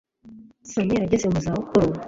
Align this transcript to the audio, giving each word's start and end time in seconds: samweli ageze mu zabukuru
samweli 0.71 1.01
ageze 1.05 1.25
mu 1.33 1.39
zabukuru 1.45 1.89